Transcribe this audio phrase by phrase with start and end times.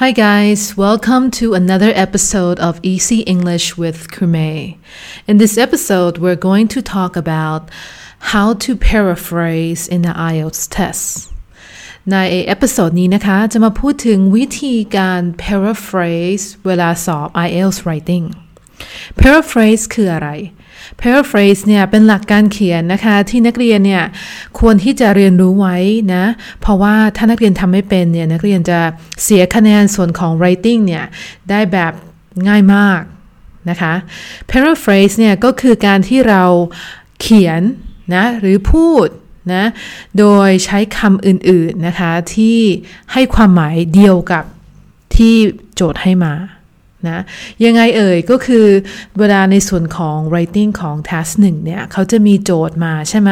[0.00, 0.76] Hi, guys.
[0.76, 4.76] Welcome to another episode of Easy English with Kume.
[5.26, 7.70] In this episode, we're going to talk about
[8.32, 11.04] how to paraphrase in the IELTS test.
[12.12, 18.26] ในเอพิโซดนี้นะคะ จะมาพูดถึงวิธีการ paraphrase เวลาสอบ IELTS writing
[19.20, 20.28] paraphrase คืออะไร
[21.01, 24.03] paraphrase เนี่ยเป็นหลักการเขียนนะคะที่นักเรียนเนี่ย
[24.59, 25.77] ควรที่จะเรียนรู้ไว้
[26.13, 26.23] นะ
[26.61, 28.79] เพราะว่าถ้านักเรียนทำไม่เป็นเนี่ยนักเรียนจะ
[29.23, 31.05] เสียคะแนนส่วนของ writing เนี่ย
[31.49, 31.93] ได้แบบ
[32.47, 33.01] ง่ายมาก
[33.69, 33.93] นะคะ
[34.49, 36.43] paraphrase เนี่ยก็คือการที่เรา
[37.21, 37.61] เขียน
[38.15, 39.07] นะหรือพูด
[39.53, 39.63] นะ
[40.17, 42.59] โดยใช้คำอื่นๆนะคะที่
[43.13, 44.43] ให้ความหมายเดียวกับ
[45.15, 45.35] ที่
[45.75, 46.33] โจทย์ให้มา
[47.09, 47.17] นะ
[47.65, 48.65] ยังไงเอ่ยก็คือ
[49.19, 53.29] เวลาในส่วนของ writing ของ task 1เนี่ยเขาจะมีโจทย์มาใช่ไหม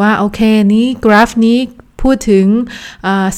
[0.00, 0.40] ว่าโอเค
[0.74, 1.58] นี้กราฟนี้
[2.02, 2.46] พูดถึง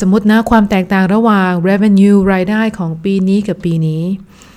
[0.01, 4.03] สมมตินะความแตกต่างระหว่าง revenue รายได้ของปีนี้กับปีนี้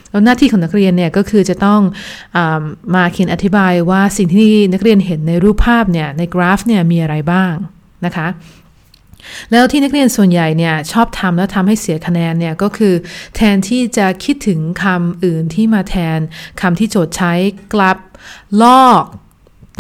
[0.10, 1.82] แล้วหน้าที่ของนักเรียนเนี่ยก็คือจะต้อง
[2.36, 2.38] อ
[2.96, 7.54] มาเขียนอธิบายว่าสิ่งที่นักเรียนเห็นในรูปภาพเนี่ยในกราฟเนี่ยมีอะไรบ้าง
[8.06, 8.28] นะคะ
[9.52, 12.94] แล้วที่นักเรียนส่วนใหญ่เนี่ยชอบทำแล้วทำให้เสียคะแนนเนี่ยก็คือ
[13.36, 16.20] แทนที่จะคิดถึงคำอื่นที่มาแทน
[16.62, 17.34] คำที่โจทย์ใช้
[17.74, 17.98] กลับ
[18.64, 19.04] ลอก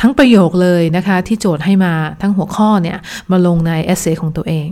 [0.01, 2.97] ทั้งประโยคเลยนะคะที่โจทย์ให้มาทั้งหัวข้อเนี่ย
[3.31, 4.69] มาลงในเอเซของตัวเอง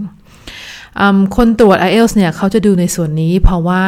[1.36, 3.86] คนตรวจ IELTS เนี่ยเขาจะดูในส่วนนี้ เพราะว่า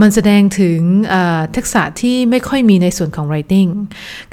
[0.00, 0.80] มันแสดงถึง
[1.56, 3.70] ทักษะที่ไม่ค่อยมีในส่วนของ writing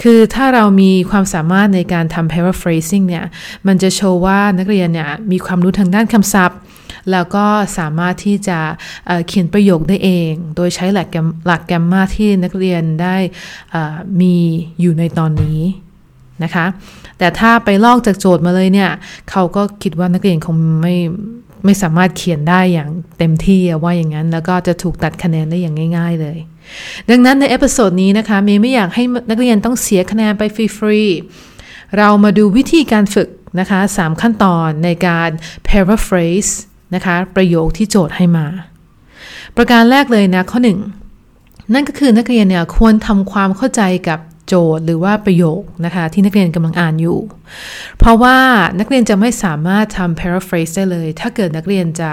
[0.01, 3.25] คือถ้าเรามีความสามารถในการทำ paraphrasing เนี่ย
[3.67, 6.59] มันจะโชว์ว่านักเรียนเนี่ยมีความรู้ทางด้านคำศัพท์
[7.11, 7.45] แล้วก็
[7.77, 8.59] สามารถที่จะ
[9.27, 13.15] เขียนประโยคได้เอง โดยใช้หลักแกมหลักแกมมาที่นักเรียนได้
[14.21, 14.35] มี
[14.81, 15.61] อยู่ในตอนนี้
[16.43, 16.65] นะคะ
[17.17, 18.91] แต่ถ้าไปลอกจากโจทย์มาเลยเนี่ย
[19.29, 20.95] เขาก็คิดว่านักเรียนคงไม่
[21.65, 26.37] ไม่สามารถเขียนได้อย่างเต็มที่ว่าอย่างนั้น แล้วก็จะถูกตัดคะแนนได้อย่างง่าย ๆ เลย
[27.09, 30.43] ดังนั้นใน episode นี้นะคะเมย์ไม่อยากให้นักเรียนต้องเสียคะแนนไป
[30.77, 35.29] ฟรีๆเรามาดูวิธีการฝึกนะคะ3ขั้นตอนในการ
[35.67, 36.51] paraphrase
[36.95, 38.45] นะคะ ประโยคที่โจทย์ให้มา
[39.55, 40.59] ประการแรกเลยนะข้อ
[41.15, 44.19] 1 นั่นก็คือนักเรียนเนี่ยควรทำความเข้าใจกับ
[44.49, 47.19] โจทย์หรือว่าประโยคนะคะที่นักเรียนกำลังอ่านอยู่
[47.99, 48.37] เพราะว่า
[48.79, 52.11] นักเรียนจะไม่สามารถทำ paraphrase ได้เลย ถ้าเกิดนักเรียนจะ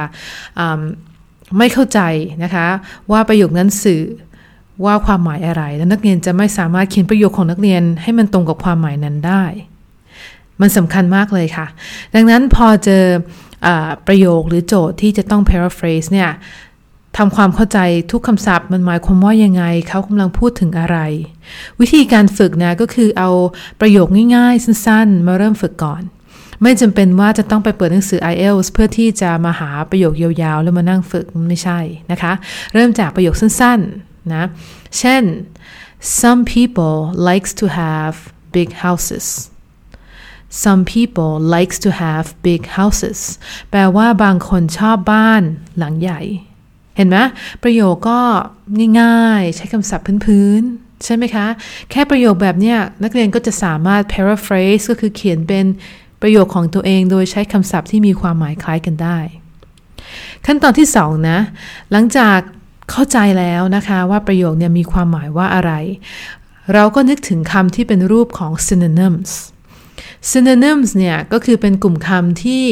[1.59, 2.01] ไม่เข้าใจ
[2.43, 2.67] นะคะ
[3.11, 4.03] ว่าประโยคนั้นสื่อ
[4.85, 9.45] ว่าความหมายอะไร แล้วนักเรียนจะไม่สามารถเขียนประโยคของนักเรียนให้มันตรงกับความหมายนั้นได้
[10.61, 11.67] มันสำคัญมากเลยค่ะ
[12.15, 13.05] ดังนั้นพอเจอ
[13.67, 13.69] อ
[14.07, 16.31] ประโยคหรือโจทย์ที่จะต้อง paraphrase เนี่ย
[17.16, 17.78] ทำความเข้าใจ
[18.10, 20.99] ทุกคำศัพท์มันหมายความว่ายังไง เขากำลังพูดถึงอะไร
[21.81, 23.31] วิธีการฝึกนะก็คือเอา
[23.81, 26.03] ประโยคง่ายๆ สั้นๆ มาเริ่มฝึกก่อน
[26.62, 32.32] ไม่จำเป็นว่าจะต้องไปเปิดหนังสือ IELTS เพื่อที่จะมาหาประโยคยาวๆ แล้วมานั่งฝึกไม่ใช่นะคะ
[32.75, 34.44] เริ่มจากประโยคสั้นๆนะ
[34.99, 35.22] เช่น
[36.21, 36.97] some people
[37.28, 38.15] likes to have
[38.56, 39.26] big houses
[40.62, 43.19] some people likes to have big houses
[43.71, 45.43] แปลว่าบางคนชอบบ้าน
[45.78, 46.21] หลังใหญ่
[46.97, 47.17] เห็นไหม
[47.62, 48.21] ประโยคก็
[49.01, 51.47] ง่ายๆ ใช้คำศัพท์พื้นๆ ใช่ไหมคะ
[51.91, 55.67] แค่ประโยคแบบนี้นักเรียนก็จะสามารถ paraphrase ก็คือเขียนเป็น
[56.23, 59.19] ประโยคของตัวเองโดยใช้คำศัพท์ที่มีความหมายคล้ายกันได้
[60.47, 61.39] ขั้นตอนที่สองนะ
[61.93, 62.39] หลังจาก
[62.91, 65.73] เข้าใจแล้วนะคะว่าประโยคเนี่ยมีความหมายว่าอะไร
[66.75, 69.31] เราก็นึกถึงคำที่เป็นรูปของ synonyms
[70.31, 72.65] synonyms เนี่ยก็คือเป็นกลุ่มคำที่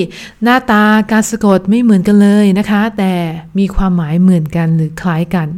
[0.42, 3.12] หน้าตาการสะกดไม่เหมือนกันเลยนะคะ แต่
[3.58, 5.48] มีความหมายเหมือนกันหรือคล้ายกัน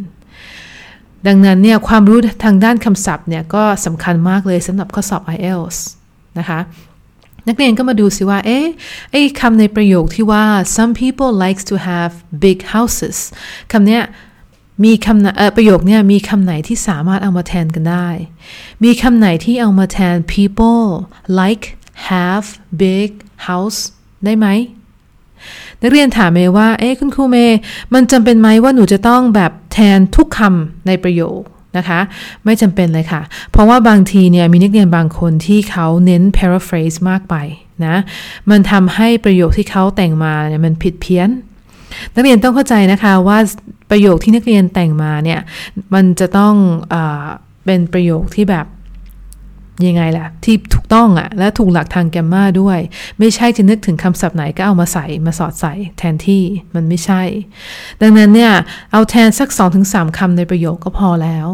[1.27, 5.79] ดังนั้นเนี่ยความรู้ทางด้านคำศัพท์เนี่ยก็สำคัญมากเลยสำหรับข้อสอบ IELTS
[6.39, 6.61] นะคะ
[7.49, 8.67] นักเรียนก็มาดูสิว่า เอ๊ะ
[9.13, 10.45] ไอ้คำในประโยคที่ว่า
[10.77, 12.13] some people likes to have
[12.45, 13.17] big houses
[13.73, 14.03] คำเนี้ย
[14.85, 18.09] มีคำประโยคเนี่ยมีคำไหนที่สามารถเอามาแทนกันได้
[18.85, 20.85] มีคำไหนที่เอามาแทน people
[21.41, 21.65] like
[22.09, 22.47] have
[22.83, 23.09] big
[23.47, 23.79] house
[24.25, 24.47] ได้ไหม
[25.83, 27.59] นักเรียนถามเมย์ว่า เอ๊ะคุณครูเมย์
[27.95, 31.41] มันจำเป็นไหมว่าหนูจะต้องแบบแทนทุกคำในประโยค
[31.77, 32.01] นะคะ
[32.45, 37.35] ไม่จำเป็นเลยค่ะ เพราะว่าบางทีเนี่ยมีนักเรียนบางคนที่เขาเน้น paraphrase มากไป
[37.87, 37.97] นะ
[38.51, 41.29] มันทำให้ประโยคที่เขาแต่งมาเนี่ยมันผิดเพี้ยน
[42.15, 43.39] นักเรียนต้องเข้าใจนะคะว่า
[43.91, 45.41] ประโยคที่นักเรียนแต่งมาเนี่ย
[45.95, 46.55] มันจะต้อง
[46.93, 46.95] อ
[47.65, 48.67] เป็นประโยคที่แบบ
[49.87, 52.79] ยังไงล่ะ ที่ถูกต้องอะ่ะ และถูกหลักทางแกมมาด้วย
[53.19, 56.43] ไม่ใช่จะนึกถึงคำศัพท์ไหนก็เอามาใส่มาสอดใส่แทนที่
[56.75, 57.23] มันไม่ใช่
[58.03, 58.53] ดังนั้นเนี่ย
[58.93, 59.49] เอาแทนสัก
[59.85, 61.47] 2-3คำในประโยคก็พอแล้ว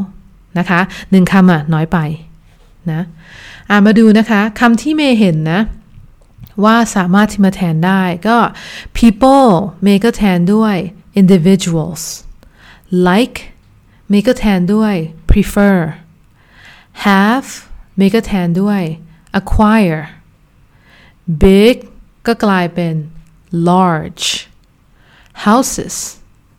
[0.59, 0.81] นะคะ
[1.11, 1.99] หนึ่งคำอะน้อยไป
[2.93, 3.01] นะ
[3.71, 5.61] อ่ามาดูนะคะคำที่เมย์เห็นนะ
[6.65, 8.39] ว่าสามารถที่มาแทนได้ก็
[8.99, 9.51] people
[9.83, 10.77] เมก็แทนด้วย
[11.21, 12.03] individuals
[13.09, 13.39] like
[14.13, 14.95] มีก็แทนด้วย
[15.31, 15.79] prefer
[17.05, 17.51] have
[17.99, 18.83] มีก็แทนด้วย
[19.39, 20.03] acquire
[21.43, 21.77] big
[22.27, 22.95] ก็กลายเป็น
[23.69, 24.27] large
[25.45, 25.95] houses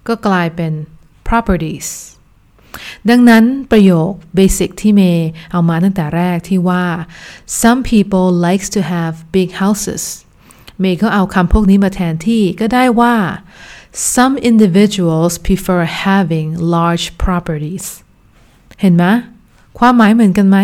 [0.07, 0.73] ก็กลายเป็น
[1.27, 1.89] properties
[3.09, 6.85] ดังนั้นประโยค basic ที่เมย์เอามาตั้งแต่แรกที่ว่า
[7.61, 10.03] some people likes to have big houses
[10.79, 13.15] เมย์ก็เอาคำพวกนี้มาแทนที่ก็ได้ว่า
[14.15, 17.85] some individuals prefer having large properties
[18.81, 19.05] เห็นไหม
[19.79, 20.57] ความหมายเหมือนกันไหม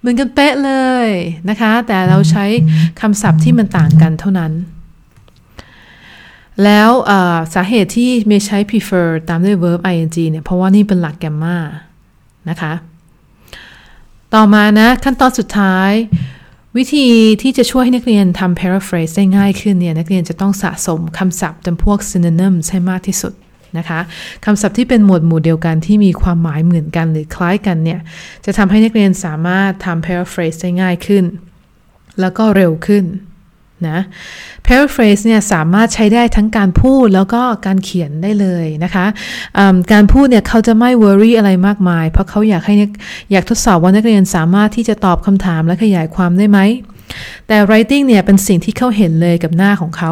[0.00, 0.72] เหมือนกันเป๊ะเล
[1.06, 1.08] ย
[1.48, 2.44] นะคะ แต่เราใช้
[3.00, 4.52] คำศัพท์ที่มันต่างกันเท่านั้น
[6.64, 6.90] แล้ว
[7.54, 11.56] สาเหตุที่เมใช้ prefer ตามด้วย verb ing เนี่ยเพราะว่านี่เป็นหลักแกมมา
[12.50, 12.72] นะคะ
[14.34, 15.92] ต่อมานะ ขั้นตอนสุดท้าย
[16.76, 17.06] วิธี
[17.42, 23.32] ที่จะช่วยให้นักเรียนทำ paraphrase ได้ง่ายขึ้นเนี่ย นักเรียนจะต้องสะสมคำศัพท์จำพวก synonyms ให้มากที่สุด
[23.78, 24.00] นะคะ
[24.44, 28.00] คำศัพท์ที่เป็นหมวดหมู่เดียวกันที่มีความหมายเหมือนกันหรือคล้ายกันเนี่ย
[28.44, 31.24] จะทำให้นักเรียนสามารถทำ paraphrase ได้ง่ายขึ้น
[32.20, 33.04] แล้วก็เร็วขึ้น
[33.90, 33.98] นะ
[34.66, 39.06] paraphrase เนี่ยสามารถใช้ได้ทั้งการพูดแล้วก็การเขียนได้เลยนะคะ
[39.92, 42.74] การพูดเนี่ยเขาจะไม่ worry อะไรมากมาย เพราะเขาอยากให้
[43.32, 46.60] อยากทดสอบว่านักเรียนสามารถที่จะตอบคำถามและขยายความได้ไหม
[47.48, 50.10] แต่ writing เนี่ยเป็นสิ่งที่เขาเห็นเลยกับหน้าของเขา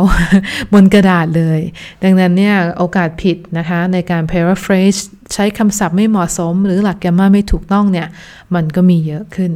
[0.72, 1.60] บนกระดาษเลย
[2.04, 5.00] ดังนั้นเนี่ยโอกาสผิดนะคะ ในการ paraphrase
[5.32, 8.08] ใช้คำศัพท์ไม่เหมาะสม หรือหลักแกรมมาไม่ถูกต้องเนี่ย
[8.54, 9.52] มันก็มีเยอะขึ้น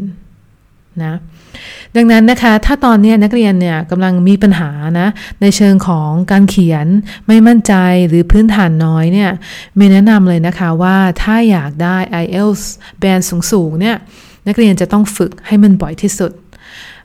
[1.04, 1.14] นะ
[1.96, 4.70] ดังนั้นนะคะถ้าตอนนี้นักเรียนเนี่ยกำลังมีปัญหา
[5.00, 5.08] นะ
[5.40, 6.86] ในเชิงของการเขียน
[7.26, 7.74] ไม่มั่นใจ
[8.08, 9.30] หรือพื้นฐานน้อยเนี่ย
[9.78, 12.62] เมย์แนะนำเลยนะคะว่าถ้าอยากได้ IELTS
[12.98, 13.20] band
[13.50, 13.96] สูงๆเนี่ย
[14.48, 16.32] นักเรียนจะต้องฝึกให้มันบ่อยที่สุด